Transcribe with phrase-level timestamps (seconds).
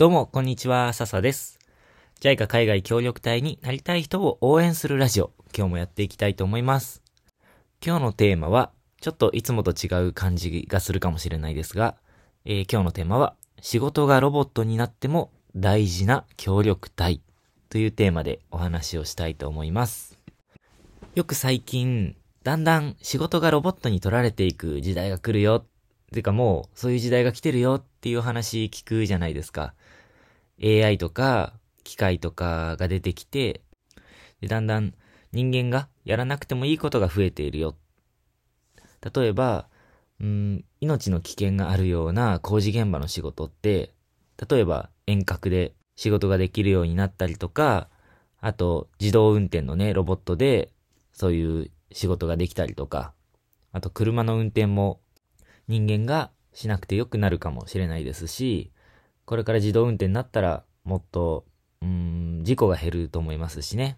[0.00, 1.58] どうも、こんにちは、笹です。
[2.22, 7.02] JICA 海外協力隊になりたい人を応援するラジオ、今日もやっていきたいと思います。
[7.84, 11.96] 今日のテーマは、ちょっといつもと違う感じがするかもしれないですが、
[12.46, 17.20] えー、今日のテーマは、仕事がロボットになっても大事な協力隊
[17.68, 20.18] というテーマでお話をしたいと思います。
[21.14, 25.66] よく最近、だんだん仕事がロボットに取られていく時代が来るよ。
[26.10, 29.74] てかもう、そういう時代が来てるよっていう話聞くじゃないですか。
[30.62, 31.54] AI とか
[31.84, 33.62] 機械とかが出てきて、
[34.40, 34.94] でだんだん
[35.32, 37.76] 人間がやらなくてもいいことが増えているよ。
[39.14, 39.68] 例えば、
[40.20, 43.94] うん、命の危険があるような工事現場の仕事って、
[44.48, 47.88] 例えば遠隔で仕事ができるようになったりとか、
[48.40, 50.72] あと自動運転のね、ロボットで
[51.12, 53.12] そういう仕事ができたりとか、
[53.72, 55.00] あと車の運転も
[55.68, 58.72] 人間がしなくてよくなるかもしれないですし、
[59.30, 61.44] これから自動運転になったら、もっと、
[61.82, 63.96] うん、事故が減ると思いますしね。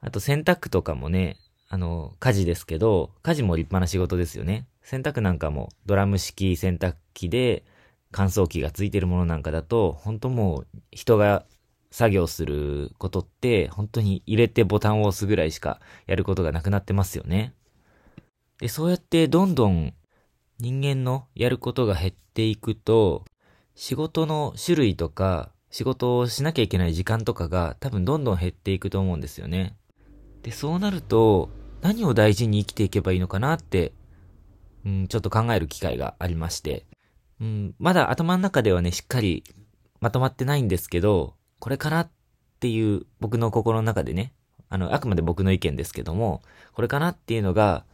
[0.00, 1.36] あと洗濯とかもね、
[1.68, 4.66] あの、家事ですけど、家事も立派な仕事ですよね。
[4.80, 7.66] 洗濯なんかもドラム式洗濯機で
[8.10, 11.44] 乾燥機がついてるものなんかだと、本当もう人が
[11.90, 17.52] 作業することって、本当に入れてボタンを押すぐらいしかやることがなくなってますよね。
[18.60, 19.92] で、そうやってどんどん
[20.58, 23.26] 人間のやることが減っていくと、
[23.74, 29.76] 仕事の種類とか、仕事をしなきゃいけない時間とかが多分どんどん減っていくと思うんですよね。
[30.42, 33.92] で、そうなると、何を大事に生きていけばいいのかなって、
[34.84, 36.86] うん、ちょっと考える機会がありまして、
[37.40, 39.44] うん、まだ頭の中ではね、しっかり
[40.00, 42.10] まとまってないんですけど、これかなっ
[42.60, 44.34] ていう僕の心の中でね、
[44.68, 47.84] あの、あくまで僕の意見ですけども、これかなっていうのが、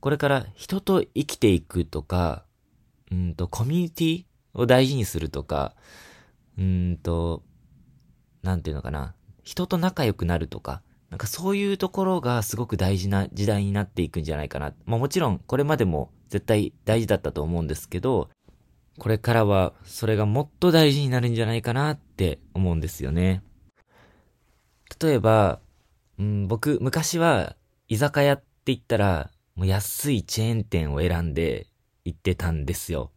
[0.00, 2.44] これから人と生きていくとか、
[3.10, 4.24] うんと、コミュニティ
[4.58, 5.74] を大事にするとか、
[6.58, 7.42] うんと、
[8.42, 9.14] なんていうのかな。
[9.42, 14.74] 人と仲良くなるとか、なんかそういうところがすごく大事な時代になっていくんじゃないかな。
[14.84, 18.28] まあもちろんこれまでも絶対大事だったと思うんですけど、
[18.98, 23.42] これからはそれがもっと大事になるんじゃないかなって思うんですよね。
[25.00, 25.60] 例えば、
[26.18, 27.56] うん、僕昔は
[27.86, 31.68] 居酒屋って言ったらもう安いチェーン店を選んで
[32.04, 33.12] 行ってたんですよ。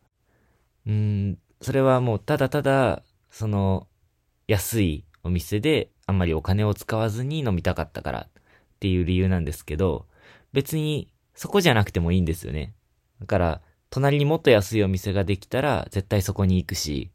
[0.85, 3.87] うん、それはもうただただ、その、
[4.47, 8.41] 安いお店であんまりお金を使わずに飲みたかったからっ
[8.79, 10.07] ていう理由なんですけど、
[10.51, 12.73] 別にそこじゃなくてもいいんですよね。
[13.19, 17.11] だから、隣にもっと安いお店ができたら絶対そこに行くし。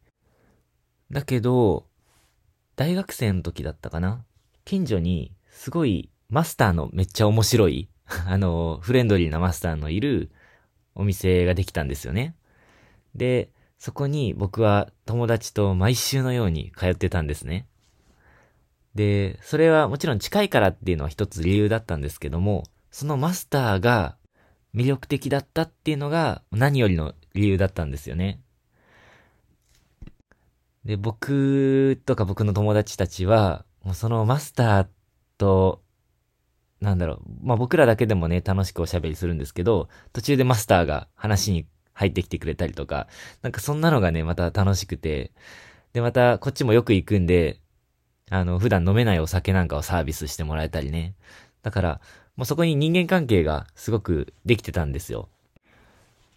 [1.10, 1.86] だけど、
[2.76, 4.24] 大学生の時だったかな？
[4.64, 7.88] 近所にすごいマスターのめっちゃ面白い
[8.26, 10.30] あの、フレンドリーなマスターのいる
[10.94, 12.34] お店ができたんですよね。
[13.14, 17.66] で、そこに僕は友達と毎週のように通ってたんですね。
[18.94, 24.16] で、それはもちろん近いからっていうのは一つ理由だったんですけども、そのマスターが
[24.74, 28.40] 魅力的だったっていうのが何よりの理由だったんですよね。
[30.84, 34.86] で、僕とか僕の友達たちは、もうそのマスター
[35.36, 35.82] と
[36.80, 43.08] なんだろう、まあ僕らだけでもね、楽しくおしゃべりするんですけど、途中でマスターが話に入ってきてくれたりとか、
[43.42, 45.32] なんかそんなのがね、また楽しくて、
[45.94, 47.58] で、またこっちもよく行くんで、
[48.30, 51.14] あの、普段飲めないお酒なんかをサービスしてもらえたりね。
[51.62, 52.00] だから、
[52.36, 55.30] もうそこに人間関係がすごくできてたんですよ。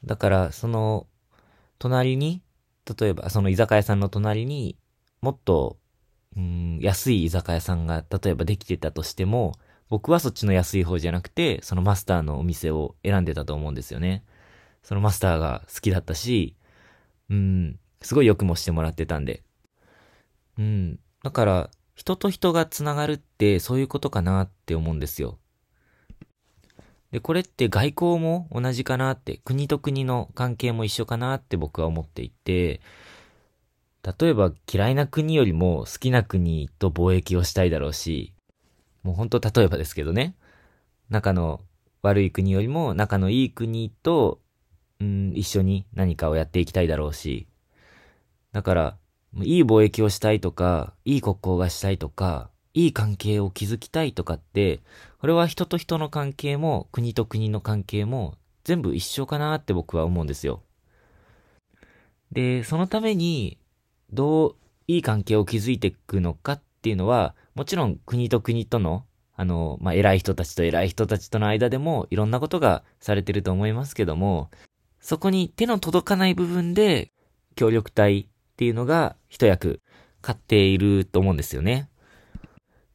[0.06, 1.08] だから、その、
[1.78, 2.42] 隣に、
[3.00, 4.78] 例えば、その居酒屋さんの隣に、
[5.22, 5.78] もっと、
[6.38, 9.56] うん、安い居酒屋さんが、例えばできてたとしても、
[9.90, 14.24] 僕はそっちの安い方じゃなくて、そのマスターのお店を選んでたと思うんですよね。
[14.84, 16.56] そのマスターが好きだったし、
[17.30, 19.44] うん、すごい良くもしてもらってたんで。
[20.58, 21.00] うん。
[21.24, 25.38] だから、人と人が繋がるってそういうことかなって思うんですよ。
[27.12, 32.82] で、これって外交も同じかなって、国と国の関係も一緒かなって僕は思っていて、
[34.04, 38.34] 例えば嫌いな国よりも好きな国と貿易をしたいだろうし、
[39.04, 40.36] もう本当例えばですけどね、
[41.10, 41.62] 仲の
[42.02, 44.40] 悪い国よりも仲のいい国と、
[45.00, 47.48] うん、一緒に何かをやっていきたいだろうし、
[48.52, 48.98] だから、
[49.44, 54.80] いい貿易をしたいとか、いい国交がしたいとか、いい関係を築きたいとかって、
[55.20, 60.64] これは人と人の関係も、国と国の関係も、全部一緒かなって僕は思うんですよ。
[62.32, 63.58] で、そのために、
[64.12, 64.56] どう
[64.88, 69.06] いい関係を築いていくのかっていうのは、もちろん国と国との、
[69.36, 74.50] あの、まあ、偉い人たちと偉い人たちとの間でもいろんなことがされてると思いますけども、
[75.00, 77.12] そこに手の届かない部分で
[77.56, 78.26] 協力隊っ
[78.58, 79.82] ていうのが一役
[80.22, 81.90] 買っていると思うんですよね。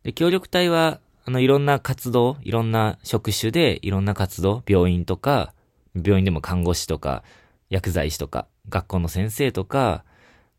[0.02, 5.54] で、協力隊は、あの、いろんな活動、いろんな職種でいろんな活動、病院とか、
[5.94, 7.24] 病院でも看護師とか、
[7.70, 10.04] 薬剤師とか、学校の先生とか、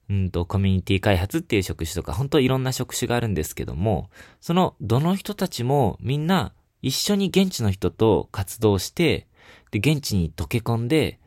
[0.10, 4.10] うんと、コミュニティ開発っていう職種とか、本当いろんな職種があるんですけども、
[4.42, 9.28] その、どの人たちもみんな一緒に現地の人と活動して、
[9.72, 11.20] で、現地に溶け込んで、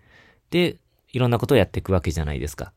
[0.50, 0.78] で、
[1.12, 2.72] いろんなことをやっていくわけじゃないですか。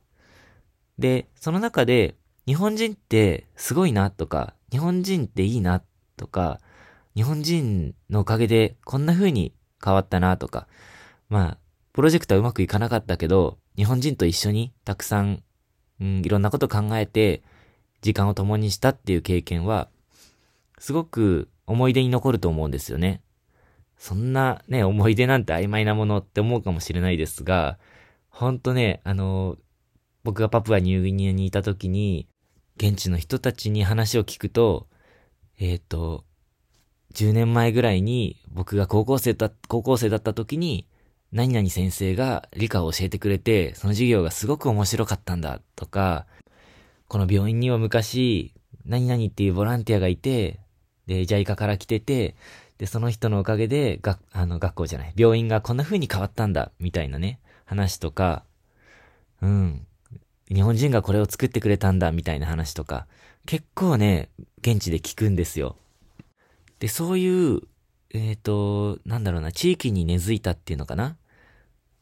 [0.99, 2.15] で、その中で、
[2.45, 5.83] 日本人ってすごいなとか、日本人っていいな
[6.17, 6.59] とか、
[7.15, 9.53] 日本人のおかげでこんな風に
[9.83, 10.67] 変わったなとか、
[11.29, 11.57] まあ、
[11.93, 15.43] プロジェクトはうまくいかなかったけど、日本人と一緒にたくさん、
[15.99, 17.41] うん、いろんなこと考えて、
[18.01, 19.89] 時間を共にしたっていう経験は、
[20.79, 23.21] すごく思い出に残ると思うんですよね。
[24.01, 27.77] そんなね、思い出なんて曖昧なものって思うかもしれないですが、
[28.29, 29.57] ほんとね、あの、
[30.23, 32.27] 僕がパプアニューギニアにいた時に、
[32.77, 34.87] 現地の人たちに話を聞くと、
[35.59, 36.25] えっ、ー、と、
[37.13, 40.87] 10年前ぐらいに僕が高校生だ、高校生だった時に、
[41.31, 46.25] 何々先生が理科を教えてくれて、その授業がすごく面白かったんだとか、
[47.07, 50.59] この病院には昔、何々っていうボランティアがいて、
[51.05, 52.35] で、ジャイカから来てて、
[52.81, 58.43] で、その人のおかげで、が、あの、学校じゃない、病院がこんな風に変わったんだ、みたいなね、話とか、
[59.39, 59.85] うん。
[60.51, 63.05] 日本人がこれを作ってくれたんだ、みたいな話とか、
[63.45, 64.31] 結構ね、
[64.61, 65.75] 現地で聞くんですよ。
[66.79, 67.61] で、そういう、
[68.15, 71.17] えっ、ー、と、なんだろうな、地域に根付いたっていうのかな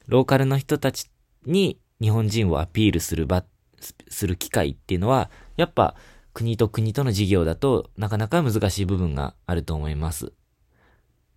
[0.08, 1.12] ローカルの人たち
[1.46, 3.44] に日本人をアピールする場、
[3.82, 5.98] する機会っていうのは、やっぱ
[6.34, 10.32] 国と国との事業だとなかなか難しい部分があると思います。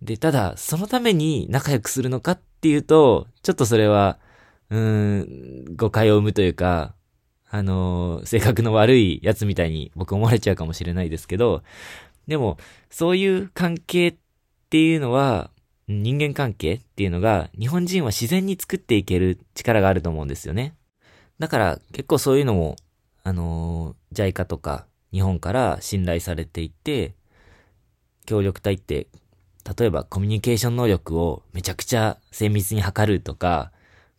[0.03, 4.19] で、ただ、そのために仲良くするのかっていうと、ちょっとそれは、
[4.69, 6.93] うーん、誤解を生むというか、
[7.49, 11.63] あのー、性格の悪いやつみたいに僕思われちゃうかもしれないですけど、
[12.27, 12.57] でも、
[12.89, 14.15] そういう関係っ
[14.69, 15.51] ていうのは、
[15.87, 20.75] 人間関係っていうのが、日本人は自然に作っていける力があると思うんですよね。
[21.39, 22.75] だから結構そういうのも、
[23.23, 27.13] あのー、JICA とか日本から信頼されていて、
[28.25, 29.07] 協力隊って、
[29.77, 33.71] 例えばコミュニケーション能力をめちゃくちゃ精密に測るとか、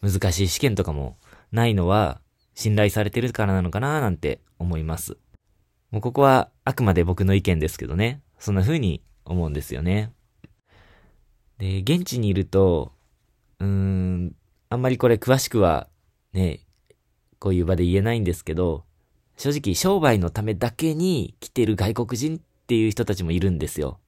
[0.02, 1.17] 難しい試験とかも
[1.52, 2.20] ないのは
[2.55, 5.17] 信頼されてるからなのかななんて思います。
[5.91, 8.20] もうここはあくまで僕の意見ですけどね。
[8.38, 10.12] そんな風に思うんですよね。
[11.58, 12.93] で、現地にいると、
[13.61, 14.35] うーん、
[14.70, 15.88] あんまりこれ詳しくは
[16.32, 16.61] ね、
[17.38, 18.85] こういう場で言えないんですけど、
[19.37, 23.99] 正直商売のためだけに来てる外国人っていう人たちもいるんですよ。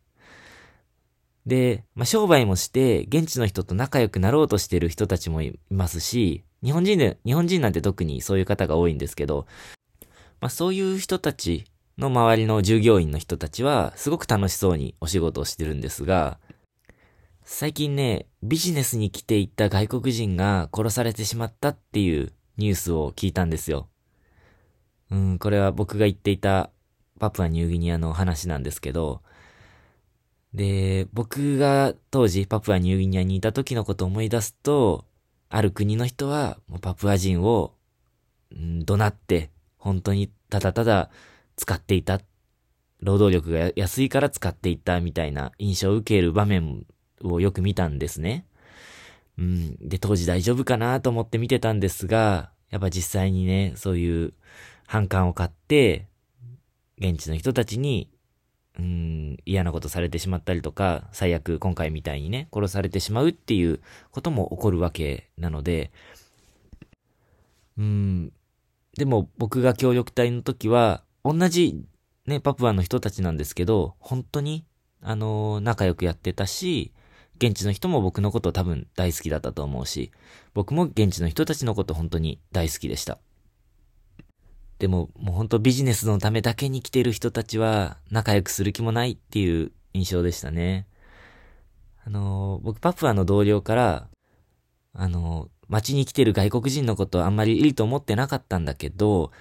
[1.46, 9.46] で、まあ、商売もして、現地の人と仲良くなろうとしてる人たちもいますし、日本人で、日本人なんて特にそういう方が多いんですけど、
[10.40, 11.64] まあ、そういう人たち
[11.98, 16.38] の周りの従業員の人たちは、すごく楽しそうにお仕事をしてるんですが、
[17.44, 23.88] 最近ね、ビジネスに来ていた外国人が殺されてしまったっていうニュースを聞いたんですよ。
[25.12, 26.70] うん、これは僕が言っていた
[27.20, 29.22] パプアニューギニアの話なんですけど、
[30.56, 35.04] で、僕が当時パプアニューギニアにいた時のことを思い出すと、
[35.50, 37.74] ある国の人はもうパプア人を、
[38.50, 41.10] うん、怒鳴って、本当にただただ
[41.56, 42.20] 使っていた。
[43.02, 46.86] 労働力が安いから使っていたみたいな印象を受ける場面
[47.22, 48.46] をよく見たんですね。
[49.36, 49.76] うん。
[49.86, 54.32] で、当時大丈夫かなと思って見てたんですが、やっぱ実際にね、そういう
[54.86, 56.06] 反感を買って、
[56.98, 58.08] 現地の人たちに、
[58.78, 63.80] うん、嫌なことされてしまったりとか、最悪今回みたいにね、殺されてしまうっていう
[64.10, 65.90] ことも起こるわけなので、
[67.78, 68.32] うん、
[68.96, 71.84] でも僕が協力隊の時は、同じ
[72.26, 74.64] ね、パプアの人たちなんですけど、本当に、
[75.00, 76.92] あのー、仲良くやってたし、
[77.38, 80.10] 現地の人も僕のこと多分大好きだったと思うし、
[80.54, 83.18] 僕も現地の人たちのこと本当に大好きでした。
[84.78, 90.86] でも、もう本当ビジネスのためだけに来てる人たちは仲良くする気もないっていう印象でしたね。
[92.04, 94.08] あの、僕パプアの同僚から、
[94.92, 99.32] あの、街に来てる外国人のことあんまりいいと思ってなかったんだけど、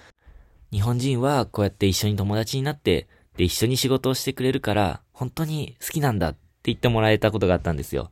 [0.72, 8.10] 日本人はこうやって一緒に友達になって、で、一緒に仕事をしてくれるから、本当に好きなんだって言ってもらえたことがあったんですよ。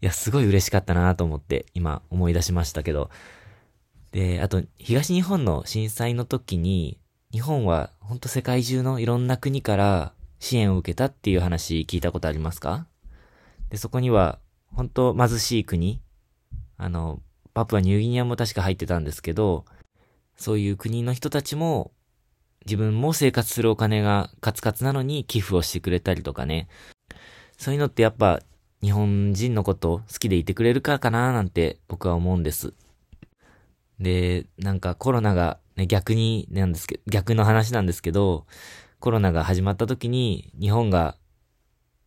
[0.00, 3.10] いや、すごい嬉しかったなと思って今思い出しましたけど。
[4.12, 6.98] で、あと、東日本の震災の時に、
[7.32, 12.86] 日本はほんと世界中のいろんな国から支援を受けたっていう話聞いたことありますか？
[13.68, 14.38] で、そこには、
[14.74, 16.00] 本当貧しい国、
[16.76, 17.20] あの、
[17.54, 19.64] パプアニューギニアも確か入ってたんですけど、
[20.36, 21.92] そういう国の人たちも、
[22.66, 26.68] 自分も生活するお金がカツカツなのに寄付をしてくれたりとかね。
[27.56, 28.40] そういうのってやっぱ
[28.82, 32.74] 日本人のこと好きでいてくれるからかななんて僕は思うんです。
[34.00, 38.46] で、なんかコロナがね、逆になんですけど、逆の話なんですけど、
[38.98, 41.16] コロナが始まった時に日本が、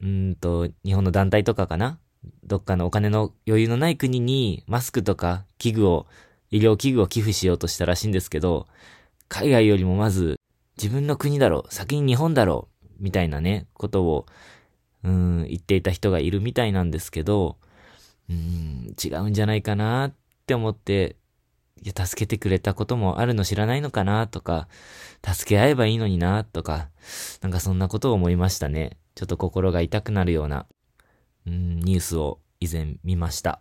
[0.01, 1.99] うんと、日本の団体とかかな
[2.43, 6.07] どっかのお金の余裕のない国にマスクとか器具を、
[6.51, 8.67] 医療器具を寄付しようとしたらしいんですけど、
[9.27, 10.39] 海外よりもまず
[10.77, 14.25] 自分の国だろう、先に日本だろう、みたいなね、ことを、
[15.03, 17.57] うん、言っていた人がいるみたいなんですけど、
[18.29, 20.13] うん、違うんじゃないかなっ
[20.45, 21.17] て思って、
[21.83, 24.69] いや、助けてくれたこともあるの知らないのかなとか、
[25.23, 26.89] 助け合えばいいのになとか、
[27.41, 28.97] なんかそんなことを思いましたね。
[29.15, 30.65] ちょっと心が痛くなるような、
[31.45, 33.59] うん、ニュースを以前見ました。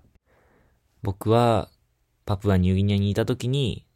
[1.02, 1.68] 僕は、
[2.24, 3.86] パプアニューギニアにいた時に、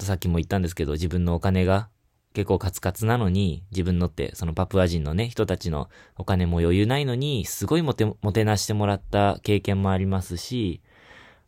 [0.00, 1.88] さっきも言ったんですけど、自分のお金が
[2.34, 10.82] 結構カツカツなのに、自分のって、そのパプア人のね、人たちのお金も余裕ないのに、すごいもて、もてなしてもらった経験もありますし、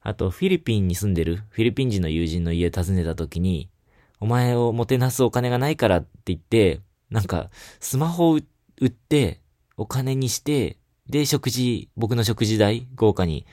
[0.08, 3.68] あと、フィリピンに住んでるフィリピン人の友人の家訪ねた時に、
[4.20, 8.38] お前をもてなすお金がないからって言って、なんか、スマホを
[8.80, 9.40] 売って、
[9.76, 10.76] お金にして、
[11.08, 13.46] で、食事、僕の食事代、豪華に、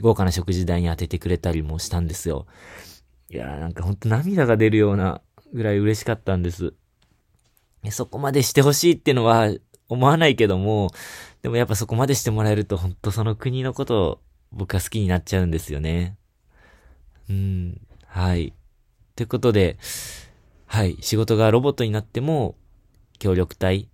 [0.00, 2.46] 豪華な食事代に当ててくれたりもしたんですよ。
[3.28, 5.20] いやーなんかほんと涙が出るような
[5.52, 6.72] ぐらい嬉しかったんです。
[7.90, 9.50] そこまでしてほしいっていうのは
[9.90, 10.92] 思わないけども、
[11.42, 14.20] でもやっぱそこまでしてもらえると本当その国のことを
[14.52, 16.16] 僕は好きになっちゃうんですよね。
[17.28, 18.52] うん、はい。
[19.16, 19.78] ということで、
[20.66, 22.56] はい、仕事がロボットになっても、
[23.18, 23.88] 協力隊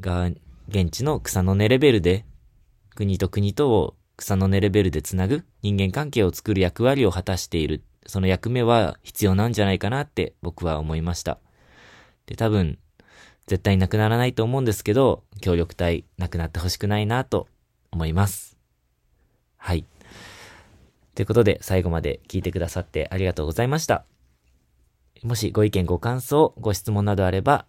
[0.00, 0.30] が
[0.68, 2.24] 現地の草の根レベルで、
[2.94, 7.82] 国と国とを草の根レベルでつなぐ人間関係を作る役割を果たしている。
[8.06, 11.38] その役目は必要なんじゃないかなって僕は思いました。
[12.26, 12.78] で、多分、
[13.46, 17.48] 絶対なくならないと思うんですけど、協力隊なくなってほしくないなと
[17.90, 18.53] 思います。
[19.64, 19.86] はい。
[21.14, 24.04] ということで、最後まで聞いてくださってありがとうございました。
[25.22, 27.64] もしご意見ご感想、ご質問などあれば、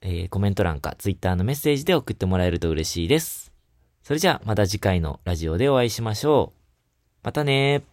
[0.00, 3.52] えー、コメント欄か Twitter のメッセージで送ってもらえると嬉しいです。
[4.02, 6.58] それじゃあまた次回のラジオでお会いしましょう。
[7.22, 7.84] またね